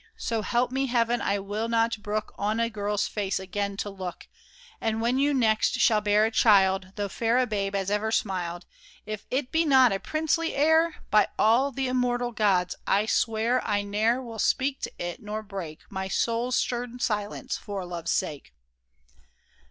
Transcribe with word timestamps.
So 0.17 0.41
help 0.41 0.71
me 0.71 0.87
Heaven, 0.87 1.21
I 1.21 1.37
will 1.37 1.67
not 1.67 2.01
brook 2.01 2.33
On 2.35 2.59
a 2.59 2.71
girl's 2.71 3.07
face 3.07 3.39
again 3.39 3.77
to 3.77 3.89
look! 3.91 4.27
And 4.81 4.99
when 4.99 5.19
you 5.19 5.31
next 5.31 5.75
shall 5.75 6.01
bear 6.01 6.25
a 6.25 6.31
child, 6.31 6.93
Though 6.95 7.07
fair 7.07 7.37
a 7.37 7.45
babe 7.45 7.75
as 7.75 7.91
ever 7.91 8.11
smiled, 8.11 8.65
If 9.05 9.27
it 9.29 9.51
be 9.51 9.63
not 9.63 9.91
a 9.91 9.99
princely 9.99 10.55
heir. 10.55 11.03
By 11.11 11.27
all 11.37 11.71
the 11.71 11.87
immortal 11.87 12.31
gods, 12.31 12.75
I 12.87 13.05
swear 13.05 13.63
I 13.63 13.83
ne'er 13.83 14.23
will 14.23 14.39
speak 14.39 14.79
to 14.81 14.91
it, 14.97 15.21
nor 15.21 15.43
break 15.43 15.81
My 15.91 16.07
soul's 16.07 16.55
stern 16.55 16.97
silence 16.97 17.55
for 17.57 17.85
Love's 17.85 18.09
sake 18.09 18.53